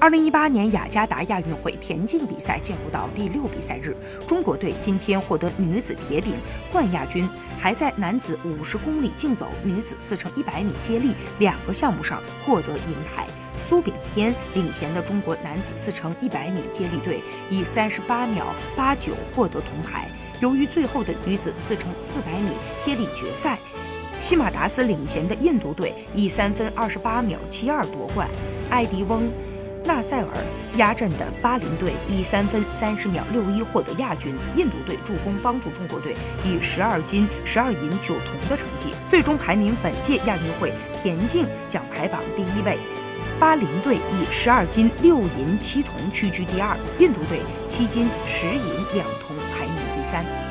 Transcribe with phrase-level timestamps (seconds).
[0.00, 3.96] 二零一八年雅加达亚运会田径比赛进入到第六比赛日，
[4.28, 6.34] 中国队今天获得女子铁饼
[6.70, 7.28] 冠亚军，
[7.58, 13.26] 还在男子五十公里竞走、女子四乘一百米接力两个项目上获得银牌。
[13.56, 17.20] 苏炳添领衔的中国男子四乘一百米接力队
[17.50, 18.46] 以三十八秒
[18.76, 20.08] 八九获得铜牌。
[20.40, 23.58] 由于最后的女子四乘四百米接力决赛，
[24.20, 28.28] 西马达斯领衔的印度队以三分二十八秒七二夺冠，
[28.70, 29.28] 艾迪翁。
[29.88, 30.28] 纳赛尔
[30.76, 40.70] 压阵的巴林队以三分三十秒六一获得亚军，印度队助攻帮助中国队以十二金十二银九铜的成绩，最终排名本届亚运会
[41.02, 42.78] 田径奖牌榜第一位。
[43.40, 50.47] 巴林队以十二金六银七铜屈居第二，印度队七金十银两铜排名第三。